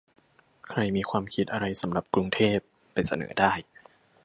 [0.69, 2.57] ใครมีความคิดอะไรสำหรับกรุงเทพ
[2.93, 3.51] ไปเสนอได้